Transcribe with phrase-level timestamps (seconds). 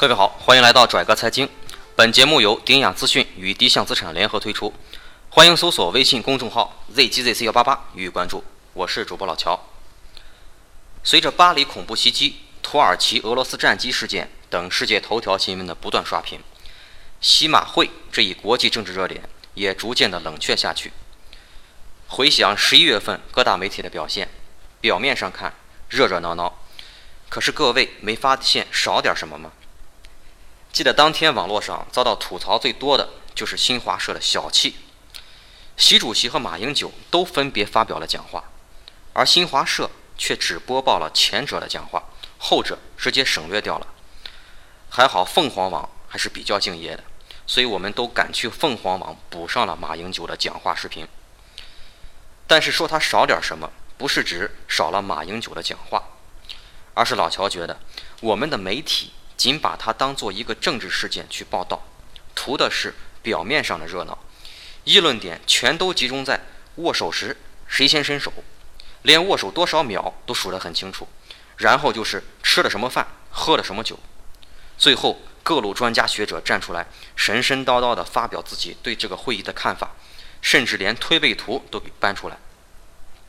[0.00, 1.46] 各位好，欢迎来到拽哥财经。
[1.94, 4.72] 本节目由鼎雅资讯与低向资产联合推出，
[5.28, 8.42] 欢迎搜索微信公众号 zgzc 幺八八予以关注。
[8.72, 9.60] 我是主播老乔。
[11.04, 16.40] 随着巴黎恐怖袭击、土耳其俄罗斯战机事件等世界头条新闻的不断刷屏，
[17.20, 20.94] 西马会这一国际政治热点也逐渐的冷却下去。
[22.08, 24.30] 回想十一月份各大媒体的表现，
[24.80, 25.52] 表面上看
[25.90, 26.58] 热热闹闹，
[27.28, 29.52] 可是各位没发现少点什么吗？
[30.72, 34.76] 记得当天网络上遭到吐槽最多的就是新华社的小气。
[35.76, 38.44] 习主席和马英九都分别发表了讲话，
[39.12, 42.04] 而新华社却只播报了前者的讲话，
[42.38, 43.86] 后者直接省略掉了。
[44.90, 47.02] 还好凤凰网还是比较敬业的，
[47.46, 51.08] 所以我们都赶去凤凰网补上了马英九的讲话视频。
[52.46, 56.02] 但是说他少点什么，不是指少了马英九的讲话，
[56.94, 57.80] 而是老乔觉得
[58.20, 59.12] 我们的媒体。
[59.40, 61.82] 仅把它当做一个政治事件去报道，
[62.34, 64.18] 图的是表面上的热闹，
[64.84, 66.38] 议论点全都集中在
[66.74, 67.34] 握手时
[67.66, 68.30] 谁先伸手，
[69.00, 71.08] 连握手多少秒都数得很清楚，
[71.56, 73.98] 然后就是吃了什么饭，喝了什么酒，
[74.76, 79.92] 最后各路专家学者站出来神神叨叨地发表自己对这个会议的看法，
[80.42, 82.36] 甚至连推背图都给搬出来，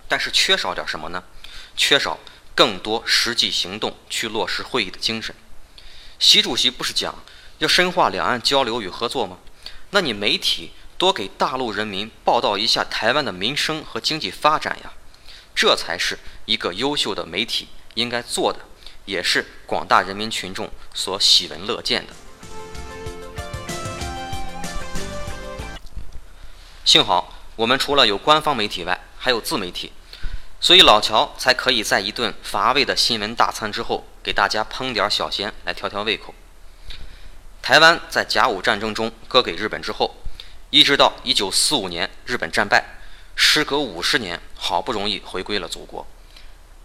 [0.10, 1.24] 但是缺少点什么呢？
[1.78, 2.20] 缺少
[2.54, 5.34] 更多实际行动去落实会议的精神。
[6.22, 7.16] 习主席不是讲
[7.58, 9.40] 要深化两岸交流与合作吗？
[9.90, 14.94] 那你媒体多给大陆人民报道一下台湾的民生和经济发展呀，
[15.56, 18.60] 这才是一个优秀的媒体应该做的，
[19.06, 22.14] 也是广大人民群众所喜闻乐见的。
[26.86, 29.92] 幸好我们除了有官方媒体外，还有自媒体，
[30.60, 34.06] 所以老乔才可以在一顿乏味的新闻大餐之后。
[34.24, 36.34] 给大家烹点小鲜来调调胃口。
[37.62, 40.16] 台湾在甲午战争中割给日本之后，
[40.70, 42.84] 一直到一九四五年日本战败，
[43.36, 46.06] 时隔五十年，好不容易回归了祖国。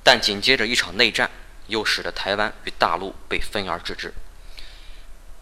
[0.02, 1.30] 但紧接着一场内战，
[1.66, 4.12] 又使得台湾与大陆被分而治之。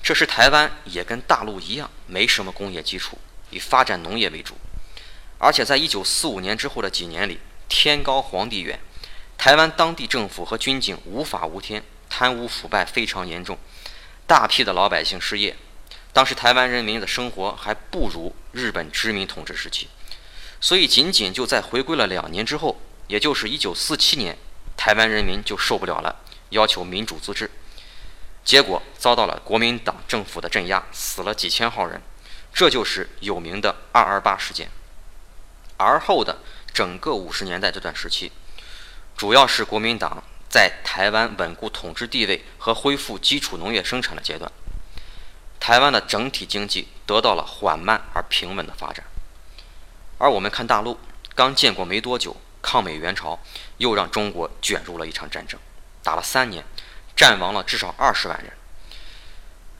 [0.03, 3.19] 这时台湾也跟大陆一样，没什么工业基础，
[3.51, 4.55] 以发展农业为主。
[5.39, 8.79] 而且在一九四五年之后的几年里，天高皇帝远。
[9.37, 13.59] 台湾当地政府和军警无法无天，贪污腐败非常严重，
[14.27, 15.55] 大批的老百姓失业。
[16.13, 19.89] 当时台湾人民的生活还不如日本殖民统治时期，
[20.61, 24.39] 所以仅仅就在回归了两年之后，也就是一九四七年，
[24.77, 26.21] 台湾人民就受不了了，
[26.51, 27.51] 要求民主自治，
[28.45, 32.01] 结果遭到了国民党政府的镇压，死了几千号人，
[32.55, 34.71] 这就是有名的二二八事件。
[35.77, 36.39] 而后的
[36.73, 38.33] 整个五十年代这段时期。
[39.17, 44.51] 主要是国民党在台湾稳固统治地位和恢复基础农业生产的阶段，
[45.61, 49.05] 台湾的整体经济得到了缓慢而平稳的发展。
[50.19, 50.99] 而我们看大陆，
[51.35, 53.39] 刚建国没多久，抗美援朝
[53.79, 55.59] 又让中国卷入了一场战争，
[56.03, 56.65] 打了三年，
[57.17, 58.53] 战亡了至少二十万人，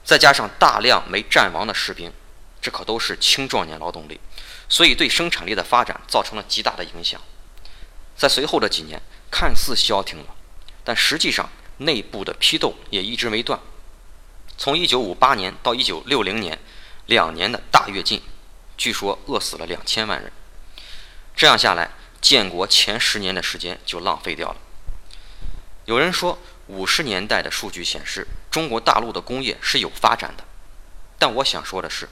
[0.05, 2.11] 再加上大量没战亡的士兵，
[2.61, 4.19] 这可都是青壮年劳动力，
[4.69, 7.21] 所以对生产力的发展造成了极大的影响。
[8.15, 9.01] 在随后的几年。
[9.37, 10.33] 看似消停了，
[10.85, 13.59] 但实际上内部的批斗也一直没断。
[14.57, 16.57] 从1958年到1960年，
[17.07, 18.21] 两年的大跃进，
[18.77, 20.31] 据说饿死了两千万人。
[21.35, 21.91] 这样下来，
[22.21, 24.55] 建国前十年的时间就浪费掉了。
[25.83, 30.45] 有人说，五十年代的数据显示，中国大陆的工业是有发展的。
[31.19, 32.07] 但我想说的是，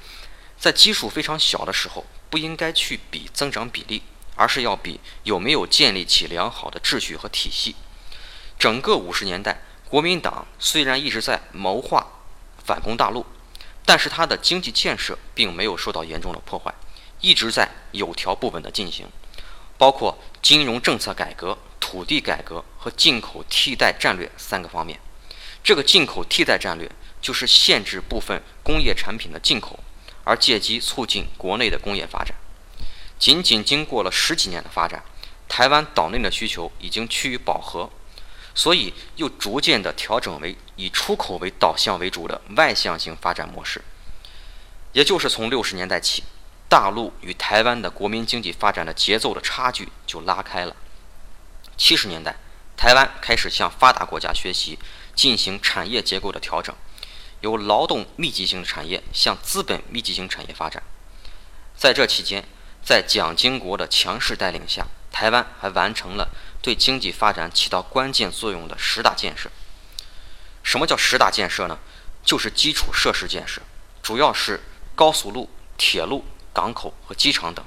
[0.59, 4.03] 在基数非常小的时候，不应该去比增长比例。
[4.35, 7.75] 而是要比有没有建立起良好的秩序和体系。
[8.57, 12.07] 整个五十年代，国民党虽然一直在谋划
[12.63, 13.25] 反攻大陆，
[13.85, 16.73] 但是它的经济建设并没有受到严重的破坏，
[17.19, 19.07] 一直在有条不紊地进行，
[19.77, 24.99] 包括金融政策改革、土地改革和进口替代战略三个方面。
[25.63, 26.89] 这个进口替代战略
[27.21, 29.79] 就是限制部分工业产品的进口，
[30.23, 32.35] 而借机促进国内的工业发展。
[33.23, 35.01] 仅仅经过了十几年的发展，
[35.47, 37.89] 台湾岛内的需求已经趋于饱和，
[38.53, 43.81] 所以又逐渐的调整为以出口为导向为主的外向型发展模式。
[44.91, 46.25] 也就是从六十年代起，
[46.67, 50.75] 大陆与台湾的国民经济发展的节奏的差距就拉开了。
[51.77, 52.35] 七十年代，
[52.75, 54.77] 台湾开始向发达国家学习，
[55.15, 56.75] 进行产业结构的调整，
[57.39, 60.83] 由劳动密集型产业向资本密集型产业发展。
[61.77, 62.43] 在这期间，
[62.83, 66.29] 在蒋经国的强势带领下，台湾还完成了
[66.61, 69.49] 对经济发展起到关键作用的十大建设。
[70.63, 71.79] 什么叫十大建设呢？
[72.25, 73.61] 就是基础设施建设，
[74.01, 74.61] 主要是
[74.95, 77.65] 高速路、铁路、港口和机场等，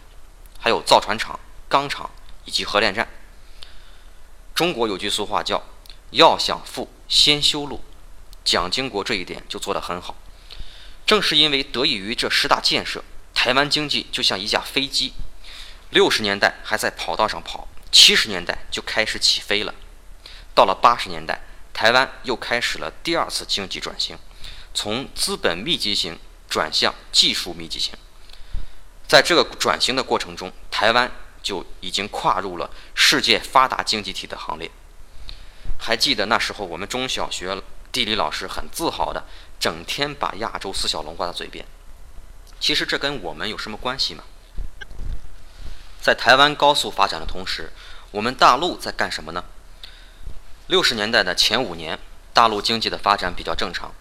[0.58, 2.10] 还有造船厂、钢厂
[2.46, 3.06] 以及核电站。
[4.54, 5.62] 中国有句俗话叫
[6.12, 7.84] “要想富，先修路”，
[8.44, 10.16] 蒋经国这一点就做得很好。
[11.04, 13.04] 正是因为得益于这十大建设，
[13.46, 15.12] 台湾经济就像一架飞机，
[15.90, 19.72] 六十年代还在跑道上跑，七十年代就开始起飞了。
[20.52, 24.18] 到了八十年代，台湾又开始了第二次经济转型，
[24.74, 26.18] 从资本密集型
[26.50, 27.94] 转向技术密集型。
[29.06, 31.08] 在这个转型的过程中，台湾
[31.40, 34.68] 就已经跨入了世界发达经济体的行列。
[35.78, 37.62] 还记得那时候，我们中小学
[37.92, 39.24] 地理老师很自豪的，
[39.60, 41.64] 整天把亚洲四小龙挂在嘴边。
[42.58, 44.24] 其实这跟我们有什么关系吗？
[46.00, 47.72] 在台湾高速发展的同时，
[48.12, 49.44] 我们大陆在干什么呢？
[50.68, 51.98] 六十年代的前五年，
[52.32, 53.92] 大陆经济的发展比较正常，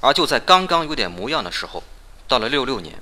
[0.00, 1.82] 而就在刚刚有点模样的时候，
[2.28, 3.00] 到了六六年，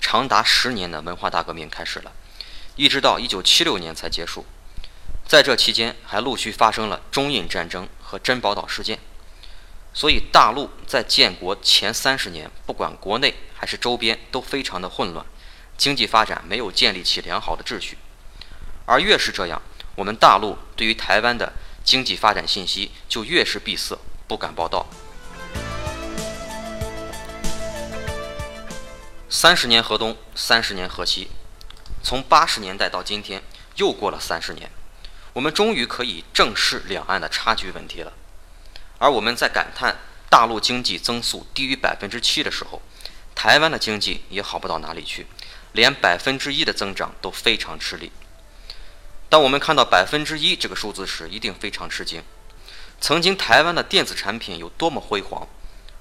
[0.00, 2.12] 长达十年的文化大革命开始了，
[2.76, 4.46] 一直到一九七六年才结束。
[5.26, 8.98] 在这期间，还陆续发生了中印战争和珍宝岛事件，
[9.92, 15.26] 所以大陆在建国前三十年，不管国内还是周边，都非常的混乱，
[15.76, 17.98] 经济发展没有建立起良好的秩序。
[18.86, 19.60] 而越是这样，
[19.96, 21.52] 我们大陆对于台湾的
[21.84, 23.98] 经济发展信息就越是闭塞，
[24.28, 24.86] 不敢报道。
[29.28, 31.30] 三十年河东，三十年河西，
[32.02, 33.42] 从八十年代到今天，
[33.76, 34.70] 又过了三十年，
[35.32, 38.12] 我们终于可以正视两岸的差距问题了。
[39.00, 39.96] 而我们在感叹
[40.28, 42.82] 大陆经济增速低于百分之七的时候，
[43.34, 45.26] 台湾的经济也好不到哪里去，
[45.72, 48.12] 连百分之一的增长都非常吃力。
[49.30, 52.22] 当我们看到百分之一这个数字时，一定非常吃惊。
[53.00, 55.48] 曾经台湾的电子产品有多么辉煌，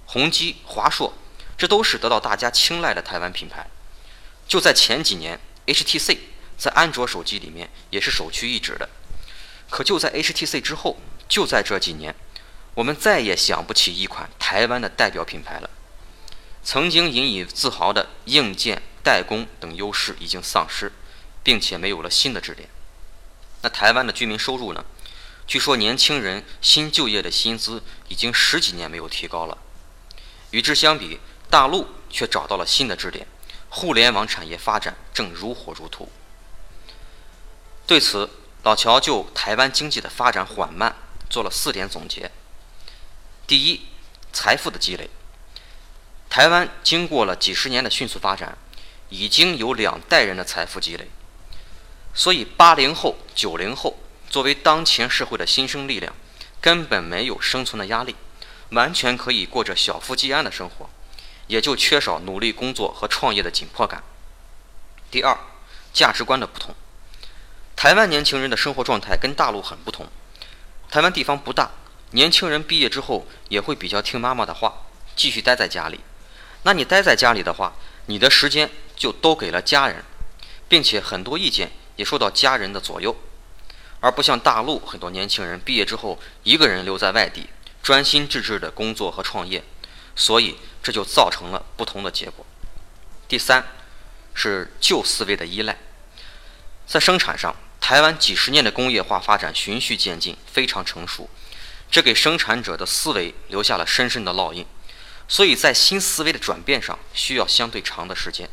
[0.05, 1.13] 宏基、华硕，
[1.57, 3.65] 这都是得到大家青睐的台湾品牌。
[4.45, 6.17] 就在前几年，HTC
[6.57, 8.89] 在安卓手机里面也是首屈一指的。
[9.69, 10.99] 可就在 HTC 之后，
[11.29, 12.13] 就在这几年，
[12.75, 15.69] 我们再也想不起一款台湾的代表品牌了。
[16.63, 20.91] 曾经引以自豪的硬件、代工等优势已经丧失，
[21.43, 22.69] 并且没有了新的支点。
[23.61, 24.85] 那台湾的居民收入呢？
[25.47, 29.57] 据说年轻人新就业的薪资已经十几年没有提高了。
[30.51, 31.19] 与之相比，
[31.49, 33.25] 大陆却找到了新的支点，
[33.69, 36.09] 互联网产业发展正如火如荼。
[37.87, 38.29] 对此，
[38.63, 40.95] 老乔就台湾经济的发展缓慢
[41.29, 42.29] 做了四点总结。
[43.49, 43.81] 第一，
[44.31, 45.09] 财富的积累。
[46.29, 48.55] 台湾经过了几十年的迅速发展，
[49.09, 51.09] 已经有两代人的财富积累。
[52.13, 53.97] 所以，八零后、九零后
[54.29, 56.13] 作为当前社会的新生力量，
[56.61, 58.15] 根本没有生存的压力，
[58.69, 60.87] 完全可以过着小富即安的生活，
[61.47, 64.03] 也就缺少努力工作和创业的紧迫感。
[65.09, 65.35] 第二，
[65.91, 66.75] 价值观的不同，
[67.75, 70.07] 台湾年轻人的生活状态跟大陆很不同。
[70.91, 71.71] 台湾地方不大，
[72.11, 74.85] 年轻人毕业之后也会比较听妈妈的话，
[75.15, 75.99] 继续待在家里。
[76.63, 77.73] 那你待在家里的话，
[78.07, 80.03] 你的时间就都给了家人，
[80.67, 81.71] 并且很多意见。
[81.99, 83.13] 也受到家人的左右，
[83.99, 87.49] 而不像大陆很多年轻人毕业之后一个人留在外地，
[87.83, 89.61] 专心致志的工作和创业，
[90.15, 92.45] 所以这就造成了不同的结果。
[93.27, 93.67] 第三，
[94.33, 95.77] 是旧思维的依赖，
[96.87, 101.29] 在生产上，台湾几十年的工业化发展循序渐进，非常成熟，
[101.91, 104.65] 这给生产者的思维留下了深深的烙印，
[105.27, 108.49] 所以在新思维的转变上需要相对长的时间，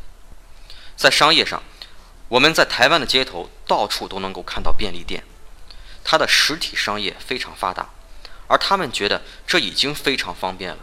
[0.95, 1.61] 在商业上。
[2.29, 5.23] 我们在台湾的街头到处都能够看到便利店，
[6.03, 7.87] 它的实体商业非常发达，
[8.47, 10.79] 而他们觉得这已经非常方便了，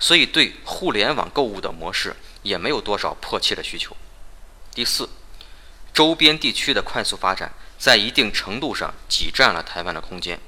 [0.00, 3.94] 所以对互联网购物的模式也没有多少迫切的需求。
[4.72, 5.10] 第四，
[5.92, 10.40] 周边地区的快速发展在一定程度上挤占了台湾的空间。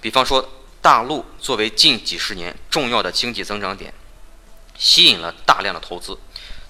[0.00, 0.48] 比方说，
[0.80, 3.92] 大陆作为近几十年重要的经济增长点，
[4.76, 6.18] 吸引了大量的投资，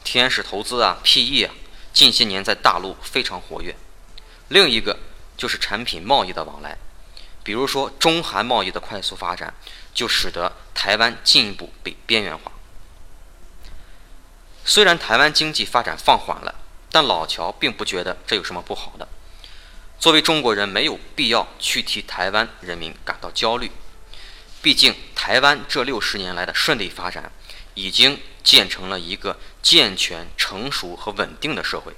[0.03, 1.55] 天使投资啊，PE 啊。
[1.91, 3.75] 近些年在大陆非常活跃，
[4.49, 4.97] 另一个
[5.37, 6.79] 就是产品贸易的往来，
[7.43, 9.53] 比如说中韩贸易的快速发展，
[9.93, 12.53] 就使得台湾进一步被边缘化。
[14.65, 16.55] 虽然台湾经济发展放缓了，
[16.93, 19.09] 但老乔并不觉得这有什么不好的。
[19.99, 23.71] 作为中国人，没有必要去替台湾人民感到焦虑，
[24.63, 27.31] 毕竟台湾这六十年来的顺利发展。
[27.75, 31.93] 已经建成了一个健全、成熟和稳定的社会，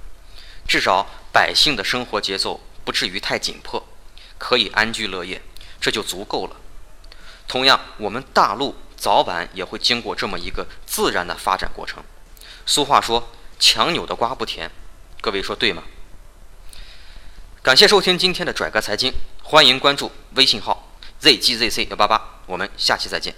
[0.67, 3.83] 至少百姓的生活节奏不至于太紧迫，
[4.37, 5.41] 可以安居乐业，
[5.79, 6.55] 这就足够了。
[7.47, 12.03] 同样，我们大陆早晚也会经过这么一个自然的发展过程。
[12.67, 14.69] 俗话说“强扭的瓜不甜”，
[15.19, 15.81] 各位说对吗？
[17.63, 19.13] 感谢收听今天的拽哥财经，
[19.43, 20.91] 欢迎关注微信号
[21.21, 23.35] zgzc 幺八八，我们下期再见。